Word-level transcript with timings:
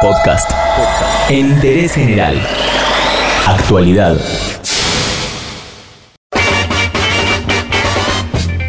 Podcast. 0.00 0.50
En 1.28 1.50
interés 1.50 1.92
general. 1.92 2.40
Actualidad. 3.46 4.16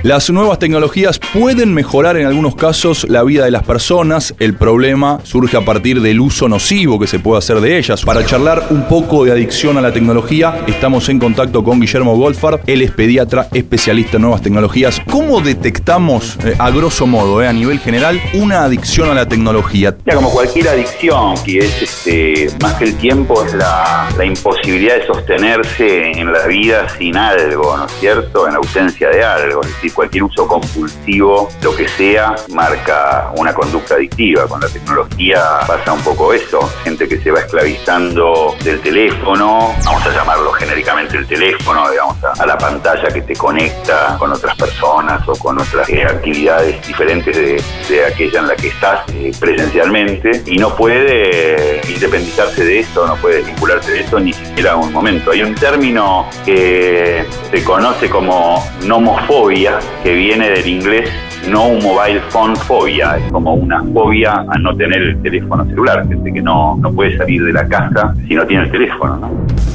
Las 0.03 0.31
nuevas 0.31 0.57
tecnologías 0.57 1.19
pueden 1.19 1.75
mejorar 1.75 2.17
en 2.17 2.25
algunos 2.25 2.55
casos 2.55 3.05
la 3.07 3.21
vida 3.23 3.45
de 3.45 3.51
las 3.51 3.61
personas. 3.61 4.33
El 4.39 4.55
problema 4.55 5.19
surge 5.21 5.57
a 5.57 5.61
partir 5.61 6.01
del 6.01 6.19
uso 6.19 6.49
nocivo 6.49 6.99
que 6.99 7.05
se 7.05 7.19
puede 7.19 7.37
hacer 7.37 7.61
de 7.61 7.77
ellas. 7.77 8.01
Para 8.03 8.25
charlar 8.25 8.65
un 8.71 8.87
poco 8.87 9.25
de 9.25 9.31
adicción 9.31 9.77
a 9.77 9.81
la 9.81 9.93
tecnología, 9.93 10.63
estamos 10.65 11.07
en 11.09 11.19
contacto 11.19 11.63
con 11.63 11.79
Guillermo 11.79 12.17
Golfar. 12.17 12.61
Él 12.65 12.81
es 12.81 12.89
pediatra 12.89 13.47
especialista 13.53 14.17
en 14.17 14.23
nuevas 14.23 14.41
tecnologías. 14.41 14.99
¿Cómo 15.07 15.39
detectamos, 15.39 16.35
eh, 16.45 16.55
a 16.57 16.71
grosso 16.71 17.05
modo, 17.05 17.43
eh, 17.43 17.47
a 17.47 17.53
nivel 17.53 17.77
general, 17.77 18.19
una 18.33 18.63
adicción 18.63 19.11
a 19.11 19.13
la 19.13 19.27
tecnología? 19.27 19.95
Ya, 20.07 20.15
como 20.15 20.31
cualquier 20.31 20.69
adicción, 20.69 21.35
que 21.45 21.59
es 21.59 21.79
este, 21.79 22.49
más 22.59 22.73
que 22.73 22.85
el 22.85 22.95
tiempo, 22.95 23.45
es 23.45 23.53
la, 23.53 24.09
la 24.17 24.25
imposibilidad 24.25 24.95
de 24.95 25.05
sostenerse 25.05 26.11
en 26.13 26.33
la 26.33 26.47
vida 26.47 26.87
sin 26.97 27.15
algo, 27.15 27.77
¿no 27.77 27.85
es 27.85 27.91
cierto? 27.99 28.47
En 28.47 28.55
ausencia 28.55 29.07
de 29.09 29.23
algo. 29.23 29.61
Es 29.61 29.67
decir, 29.75 29.90
cualquier 29.91 30.23
uso 30.23 30.47
compulsivo, 30.47 31.49
lo 31.61 31.75
que 31.75 31.87
sea, 31.87 32.35
marca 32.49 33.31
una 33.37 33.53
conducta 33.53 33.95
adictiva. 33.95 34.47
Con 34.47 34.61
la 34.61 34.67
tecnología 34.67 35.41
pasa 35.67 35.93
un 35.93 36.01
poco 36.01 36.33
eso, 36.33 36.59
gente 36.83 37.07
que 37.07 37.19
se 37.19 37.31
va 37.31 37.39
esclavizando 37.39 38.55
del 38.63 38.79
teléfono, 38.81 39.73
vamos 39.85 40.05
a 40.05 40.11
llamarlo 40.11 40.51
genéricamente 40.53 41.17
el 41.17 41.27
teléfono, 41.27 41.89
digamos, 41.89 42.17
a, 42.23 42.45
la 42.45 42.57
pantalla 42.57 43.09
que 43.13 43.21
te 43.21 43.35
conecta 43.35 44.15
con 44.17 44.31
otras 44.31 44.55
personas 44.55 45.27
o 45.27 45.33
con 45.35 45.59
otras 45.59 45.87
eh, 45.89 46.03
actividades 46.03 46.85
diferentes 46.87 47.35
de, 47.35 48.05
aquella 48.05 48.39
en 48.39 48.47
la 48.47 48.55
que 48.55 48.69
estás 48.69 49.03
eh, 49.13 49.31
presencialmente 49.39 50.41
y 50.45 50.57
no 50.57 50.75
puede 50.75 51.81
independizarse 51.87 52.63
de 52.63 52.79
esto, 52.79 53.05
no 53.05 53.15
puede 53.17 53.41
vincularse 53.41 53.91
de 53.91 53.99
esto 54.01 54.19
ni 54.19 54.33
siquiera 54.33 54.75
un 54.75 54.91
momento. 54.91 55.31
Hay 55.31 55.43
un 55.43 55.55
término 55.55 56.27
que 56.45 57.25
se 57.51 57.63
conoce 57.63 58.09
como 58.09 58.63
nomofobia, 58.85 59.79
que 60.03 60.13
viene 60.13 60.49
del 60.49 60.67
inglés 60.67 61.09
no 61.49 61.69
mobile 61.69 62.21
phone 62.29 62.55
fobia, 62.55 63.17
es 63.17 63.31
como 63.31 63.55
una 63.55 63.83
fobia 63.93 64.45
a 64.47 64.57
no 64.59 64.75
tener 64.75 65.01
el 65.01 65.21
teléfono 65.21 65.65
celular, 65.65 66.07
gente 66.07 66.31
que 66.31 66.41
no, 66.41 66.77
no 66.77 66.91
puede 66.91 67.17
salir 67.17 67.43
de 67.43 67.53
la 67.53 67.67
casa 67.67 68.13
si 68.27 68.35
no 68.35 68.45
tiene 68.45 68.63
el 68.63 68.71
teléfono. 68.71 69.17
¿no? 69.17 69.31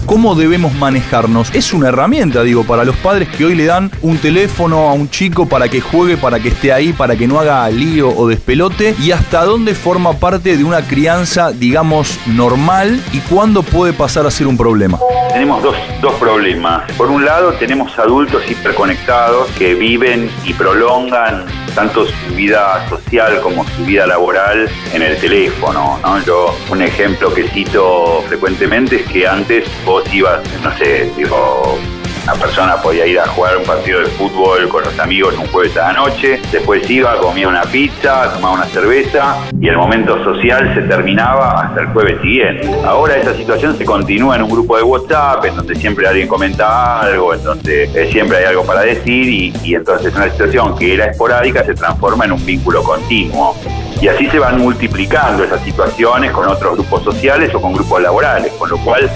¿Cómo 0.07 0.37
debemos 0.37 0.73
manejarnos? 0.75 1.53
Es 1.53 1.73
una 1.73 1.89
herramienta, 1.89 2.45
digo, 2.45 2.62
para 2.62 2.84
los 2.84 2.95
padres 2.97 3.29
que 3.29 3.45
hoy 3.45 3.57
le 3.57 3.65
dan 3.65 3.91
un 4.03 4.19
teléfono 4.19 4.89
a 4.89 4.93
un 4.93 5.11
chico 5.11 5.49
para 5.49 5.69
que 5.69 5.81
juegue, 5.81 6.17
para 6.17 6.39
que 6.39 6.51
esté 6.51 6.73
ahí, 6.73 6.93
para 6.93 7.17
que 7.17 7.27
no 7.27 7.41
haga 7.41 7.69
lío 7.69 8.11
o 8.17 8.29
despelote, 8.29 8.95
y 9.03 9.11
hasta 9.11 9.45
dónde 9.45 9.75
forma 9.75 10.12
parte 10.12 10.57
de 10.57 10.62
una 10.62 10.83
crianza, 10.83 11.51
digamos, 11.51 12.21
normal 12.27 13.01
y 13.12 13.19
cuándo 13.19 13.65
puede 13.65 13.93
pasar 13.93 14.27
a 14.27 14.31
ser 14.31 14.47
un 14.47 14.57
problema. 14.57 14.99
Tenemos 15.37 15.62
dos, 15.62 15.77
dos 16.01 16.15
problemas. 16.15 16.91
Por 16.92 17.11
un 17.11 17.23
lado, 17.23 17.53
tenemos 17.53 17.98
adultos 17.98 18.51
hiperconectados 18.51 19.51
que 19.51 19.75
viven 19.75 20.31
y 20.47 20.55
prolongan 20.55 21.45
tanto 21.75 22.06
su 22.06 22.34
vida 22.34 22.89
social 22.89 23.39
como 23.43 23.62
su 23.69 23.84
vida 23.84 24.06
laboral 24.06 24.67
en 24.95 25.03
el 25.03 25.15
teléfono. 25.19 26.01
¿no? 26.03 26.25
Yo, 26.25 26.56
un 26.70 26.81
ejemplo 26.81 27.34
que 27.34 27.47
cito 27.48 28.25
frecuentemente 28.28 28.97
es 28.97 29.06
que 29.09 29.28
antes 29.28 29.69
vos 29.84 30.03
ibas, 30.11 30.41
no 30.62 30.75
sé, 30.78 31.12
digo, 31.19 31.78
una 32.27 32.35
persona 32.35 32.83
podía 32.83 33.07
ir 33.07 33.21
a 33.21 33.29
jugar 33.29 33.57
un 33.57 33.63
partido 33.63 34.01
de 34.01 34.07
fútbol 34.07 34.69
con 34.69 34.83
los 34.83 34.99
amigos 34.99 35.37
un 35.39 35.47
jueves 35.47 35.77
a 35.77 35.93
la 35.93 35.93
noche, 35.93 36.41
después 36.51 36.91
iba, 36.91 37.17
comía 37.19 37.47
una 37.47 37.63
pizza, 37.63 38.33
tomaba 38.33 38.55
una 38.55 38.65
cerveza 38.65 39.37
y 39.61 39.69
el 39.69 39.77
momento 39.77 40.23
social 40.25 40.75
se 40.75 40.83
terminaba 40.83 41.61
hasta 41.61 41.83
el 41.83 41.87
jueves 41.89 42.21
siguiente. 42.23 42.69
Ahora 42.85 43.17
esa 43.17 43.33
situación 43.33 43.79
se 43.79 43.85
continúa 43.85 44.35
en 44.35 44.43
un 44.43 44.51
grupo 44.51 44.77
de 44.77 44.83
WhatsApp, 44.83 45.45
en 45.45 45.55
donde 45.55 45.77
siempre 45.77 46.09
alguien 46.09 46.27
comenta 46.27 47.01
algo, 47.01 47.33
en 47.33 47.45
donde 47.45 47.85
eh, 47.85 48.11
siempre 48.11 48.39
hay 48.39 48.45
algo 48.47 48.65
para 48.65 48.81
decir 48.81 49.29
y, 49.29 49.53
y 49.62 49.77
entonces 49.77 50.12
una 50.12 50.29
situación 50.29 50.77
que 50.77 50.95
era 50.95 51.05
esporádica 51.05 51.65
se 51.65 51.75
transforma 51.75 52.25
en 52.25 52.33
un 52.33 52.45
vínculo 52.45 52.83
continuo. 52.83 53.55
Y 54.00 54.09
así 54.09 54.27
se 54.27 54.39
van 54.39 54.59
multiplicando 54.59 55.45
esas 55.45 55.62
situaciones 55.62 56.31
con 56.33 56.47
otros 56.49 56.75
grupos 56.75 57.03
sociales 57.03 57.55
o 57.55 57.61
con 57.61 57.73
grupos 57.73 58.03
laborales, 58.03 58.53
con 58.59 58.69
lo 58.69 58.77
cual 58.79 59.11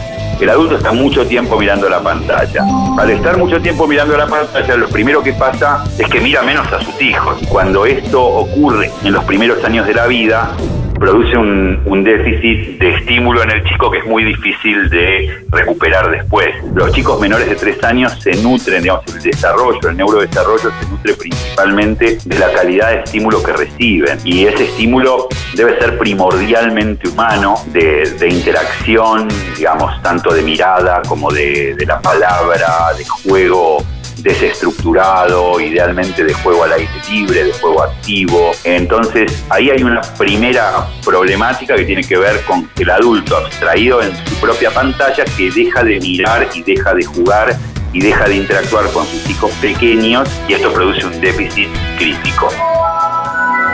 el 0.44 0.50
adulto 0.50 0.76
está 0.76 0.92
mucho 0.92 1.26
tiempo 1.26 1.58
mirando 1.58 1.88
la 1.88 2.00
pantalla. 2.00 2.64
Al 2.98 3.10
estar 3.10 3.36
mucho 3.36 3.60
tiempo 3.60 3.86
mirando 3.86 4.16
la 4.16 4.26
pantalla, 4.26 4.76
lo 4.76 4.88
primero 4.88 5.22
que 5.22 5.32
pasa 5.32 5.84
es 5.98 6.08
que 6.08 6.20
mira 6.20 6.42
menos 6.42 6.70
a 6.72 6.80
sus 6.80 7.00
hijos. 7.00 7.40
Cuando 7.48 7.86
esto 7.86 8.22
ocurre 8.22 8.90
en 9.04 9.12
los 9.12 9.24
primeros 9.24 9.62
años 9.64 9.86
de 9.86 9.94
la 9.94 10.06
vida, 10.06 10.52
produce 11.00 11.34
un, 11.36 12.04
déficit 12.04 12.78
de 12.78 12.94
estímulo 12.96 13.42
en 13.42 13.50
el 13.50 13.64
chico 13.64 13.90
que 13.90 13.98
es 13.98 14.06
muy 14.06 14.24
difícil 14.24 14.88
de 14.88 15.44
recuperar 15.50 16.10
después. 16.10 16.48
Los 16.74 16.92
chicos 16.92 17.20
menores 17.20 17.48
de 17.48 17.56
tres 17.56 17.82
años 17.84 18.18
se 18.20 18.32
nutren, 18.42 18.82
digamos, 18.82 19.04
el 19.14 19.22
desarrollo, 19.22 19.88
el 19.88 19.96
neurodesarrollo 19.96 20.70
se 20.80 20.88
nutre 20.88 21.14
principalmente 21.14 22.18
de 22.24 22.38
la 22.38 22.52
calidad 22.52 22.90
de 22.90 23.00
estímulo 23.00 23.42
que 23.42 23.52
reciben. 23.52 24.18
Y 24.24 24.46
ese 24.46 24.64
estímulo 24.64 25.28
debe 25.54 25.78
ser 25.78 25.98
primordialmente 25.98 27.08
humano, 27.08 27.54
de, 27.66 28.28
interacción, 28.28 29.28
digamos, 29.56 30.00
tanto 30.02 30.32
de 30.32 30.42
mirada 30.42 31.02
como 31.06 31.30
de, 31.30 31.74
de 31.74 31.86
la 31.86 32.00
palabra, 32.00 32.92
de 32.96 33.04
juego 33.04 33.84
desestructurado, 34.22 35.60
idealmente 35.60 36.24
de 36.24 36.32
juego 36.34 36.64
al 36.64 36.72
aire 36.72 36.90
libre, 37.10 37.44
de 37.44 37.52
juego 37.52 37.82
activo. 37.82 38.52
Entonces 38.64 39.44
ahí 39.50 39.70
hay 39.70 39.82
una 39.82 40.00
primera 40.18 40.86
problemática 41.04 41.76
que 41.76 41.84
tiene 41.84 42.02
que 42.02 42.16
ver 42.16 42.40
con 42.44 42.68
el 42.78 42.90
adulto 42.90 43.36
abstraído 43.36 44.02
en 44.02 44.16
su 44.26 44.34
propia 44.40 44.70
pantalla 44.70 45.24
que 45.24 45.50
deja 45.50 45.82
de 45.84 46.00
mirar 46.00 46.48
y 46.54 46.62
deja 46.62 46.94
de 46.94 47.04
jugar 47.04 47.56
y 47.92 48.00
deja 48.00 48.24
de 48.26 48.36
interactuar 48.36 48.90
con 48.92 49.06
sus 49.06 49.28
hijos 49.28 49.50
pequeños 49.60 50.28
y 50.48 50.54
esto 50.54 50.72
produce 50.72 51.06
un 51.06 51.20
déficit 51.20 51.68
crítico. 51.98 52.48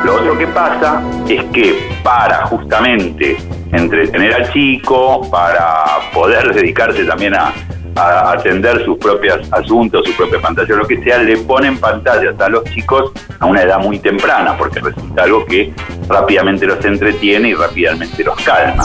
Lo 0.05 0.15
otro 0.15 0.39
que 0.39 0.47
pasa 0.47 1.03
es 1.29 1.43
que 1.53 1.89
para 2.03 2.47
justamente 2.47 3.37
entretener 3.73 4.35
al 4.35 4.53
chico, 4.53 5.29
para 5.31 6.11
poder 6.15 6.55
dedicarse 6.55 7.05
también 7.05 7.35
a, 7.35 7.53
a 7.97 8.33
atender 8.33 8.85
sus 8.85 8.99
propios 8.99 9.41
asuntos, 9.53 10.05
su 10.07 10.13
propia 10.13 10.41
pantalla, 10.41 10.75
lo 10.75 10.87
que 10.87 11.03
sea, 11.03 11.19
le 11.19 11.37
ponen 11.39 11.79
pantallas 11.79 12.39
a 12.41 12.49
los 12.49 12.65
chicos 12.65 13.13
a 13.39 13.47
una 13.47 13.63
edad 13.63 13.79
muy 13.79 13.99
temprana, 13.99 14.57
porque 14.57 14.81
resulta 14.81 15.23
algo 15.23 15.45
que 15.47 15.73
rápidamente 16.09 16.67
los 16.67 16.85
entretiene 16.85 17.49
y 17.51 17.55
rápidamente 17.55 18.23
los 18.25 18.37
calma. 18.43 18.85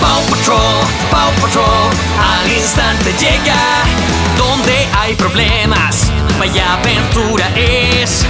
Paw 0.00 0.22
Patrol, 0.30 0.58
Paw 1.10 1.30
Patrol, 1.40 1.90
al 2.18 2.50
instante 2.50 3.12
llega, 3.18 3.54
donde 4.36 4.86
hay 4.98 5.14
problemas, 5.14 6.10
vaya 6.38 6.74
aventura 6.74 7.46
es. 7.54 8.26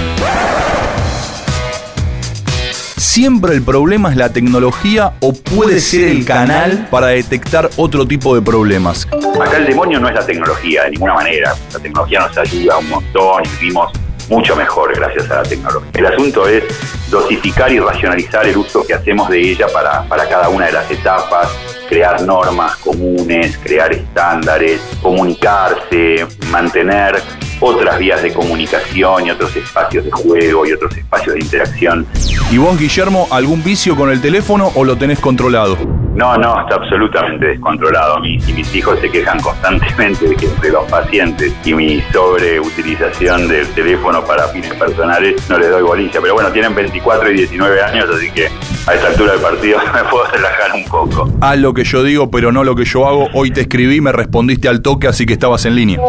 ¿Siempre 3.11 3.53
el 3.53 3.61
problema 3.61 4.09
es 4.09 4.15
la 4.15 4.31
tecnología 4.31 5.15
o 5.19 5.33
puede 5.33 5.81
ser 5.81 6.07
el 6.07 6.23
canal 6.23 6.87
para 6.89 7.07
detectar 7.07 7.69
otro 7.75 8.07
tipo 8.07 8.33
de 8.35 8.41
problemas? 8.41 9.05
Acá 9.05 9.57
el 9.57 9.65
demonio 9.65 9.99
no 9.99 10.07
es 10.07 10.15
la 10.15 10.25
tecnología 10.25 10.85
de 10.85 10.91
ninguna 10.91 11.15
manera. 11.15 11.53
La 11.73 11.79
tecnología 11.79 12.21
nos 12.21 12.37
ayuda 12.37 12.77
un 12.77 12.87
montón 12.87 13.43
y 13.43 13.49
vivimos 13.59 13.91
mucho 14.29 14.55
mejor 14.55 14.95
gracias 14.95 15.29
a 15.29 15.41
la 15.41 15.43
tecnología. 15.43 15.91
El 15.93 16.05
asunto 16.05 16.47
es 16.47 16.63
dosificar 17.09 17.69
y 17.69 17.79
racionalizar 17.79 18.47
el 18.47 18.55
uso 18.55 18.87
que 18.87 18.93
hacemos 18.93 19.27
de 19.27 19.41
ella 19.41 19.67
para, 19.73 20.03
para 20.03 20.29
cada 20.29 20.47
una 20.47 20.67
de 20.67 20.71
las 20.71 20.89
etapas, 20.89 21.49
crear 21.89 22.21
normas 22.21 22.77
comunes, 22.77 23.57
crear 23.61 23.91
estándares, 23.91 24.79
comunicarse, 25.01 26.25
mantener 26.49 27.21
otras 27.61 27.97
vías 27.99 28.21
de 28.21 28.33
comunicación 28.33 29.27
y 29.27 29.31
otros 29.31 29.55
espacios 29.55 30.03
de 30.03 30.11
juego 30.11 30.65
y 30.65 30.73
otros 30.73 30.97
espacios 30.97 31.35
de 31.35 31.41
interacción. 31.41 32.05
¿Y 32.51 32.57
vos, 32.57 32.77
Guillermo, 32.77 33.27
algún 33.31 33.63
vicio 33.63 33.95
con 33.95 34.11
el 34.11 34.19
teléfono 34.19 34.71
o 34.75 34.83
lo 34.83 34.97
tenés 34.97 35.19
controlado? 35.19 35.77
No, 36.15 36.37
no, 36.37 36.59
está 36.59 36.75
absolutamente 36.75 37.47
descontrolado. 37.47 38.19
Mis, 38.19 38.47
y 38.49 38.53
mis 38.53 38.75
hijos 38.75 38.99
se 38.99 39.09
quejan 39.09 39.39
constantemente 39.39 40.27
de 40.27 40.35
que 40.35 40.45
entre 40.47 40.71
los 40.71 40.83
pacientes 40.91 41.53
y 41.63 41.73
mi 41.73 42.01
sobreutilización 42.11 43.47
del 43.47 43.65
teléfono 43.69 44.21
para 44.25 44.47
fines 44.49 44.73
personales 44.73 45.49
no 45.49 45.57
les 45.57 45.69
doy 45.69 45.83
bolilla. 45.83 46.19
Pero 46.21 46.33
bueno, 46.33 46.51
tienen 46.51 46.75
24 46.75 47.31
y 47.31 47.37
19 47.37 47.81
años, 47.81 48.09
así 48.13 48.29
que 48.31 48.47
a 48.87 48.93
esta 48.93 49.07
altura 49.07 49.33
del 49.33 49.41
partido 49.41 49.79
me 49.93 50.03
puedo 50.09 50.25
relajar 50.25 50.73
un 50.73 50.85
poco. 50.85 51.31
Haz 51.39 51.57
lo 51.59 51.73
que 51.73 51.85
yo 51.85 52.03
digo, 52.03 52.29
pero 52.29 52.51
no 52.51 52.63
lo 52.65 52.75
que 52.75 52.83
yo 52.83 53.07
hago. 53.07 53.29
Hoy 53.33 53.51
te 53.51 53.61
escribí, 53.61 54.01
me 54.01 54.11
respondiste 54.11 54.67
al 54.67 54.81
toque, 54.81 55.07
así 55.07 55.25
que 55.25 55.33
estabas 55.33 55.65
en 55.65 55.75
línea. 55.75 55.99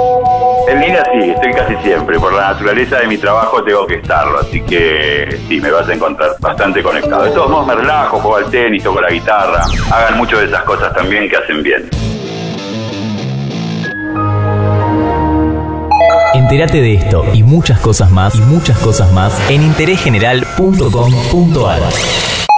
En 0.68 0.80
línea 0.80 1.04
sí, 1.12 1.30
estoy 1.30 1.52
casi 1.52 1.76
siempre. 1.82 2.18
Por 2.18 2.32
la 2.32 2.52
naturaleza 2.52 3.00
de 3.00 3.06
mi 3.06 3.18
trabajo 3.18 3.62
tengo 3.62 3.86
que 3.86 3.96
estarlo, 3.96 4.40
así 4.40 4.60
que 4.62 5.38
sí, 5.48 5.60
me 5.60 5.70
vas 5.70 5.88
a 5.88 5.94
encontrar 5.94 6.30
bastante 6.40 6.82
conectado. 6.82 7.24
De 7.24 7.30
todos 7.30 7.50
modos 7.50 7.66
me 7.66 7.74
relajo, 7.74 8.18
juego 8.18 8.36
al 8.36 8.50
tenis, 8.50 8.82
toco 8.82 9.00
la 9.00 9.10
guitarra. 9.10 9.64
Hagan 9.90 10.16
mucho 10.16 10.38
de 10.38 10.46
esas 10.46 10.62
cosas 10.62 10.94
también 10.94 11.28
que 11.28 11.36
hacen 11.36 11.62
bien. 11.62 11.88
Entérate 16.34 16.80
de 16.80 16.94
esto 16.94 17.24
y 17.32 17.42
muchas 17.42 17.80
cosas 17.80 18.10
más 18.10 18.34
y 18.36 18.40
muchas 18.40 18.78
cosas 18.78 19.12
más 19.12 19.38
en 19.50 19.62
interésgeneral.com.ar. 19.62 22.51